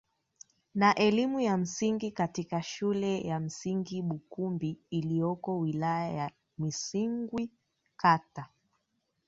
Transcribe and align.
na 0.75 0.95
elimu 0.95 1.39
ya 1.39 1.57
msingi 1.57 2.11
katika 2.11 2.61
Shule 2.63 3.21
ya 3.21 3.39
Msingi 3.39 4.01
Bukumbi 4.01 4.77
iliyoko 4.89 5.59
wilaya 5.59 6.11
ya 6.11 6.31
Misungwi 6.57 7.49
kati 7.97 8.41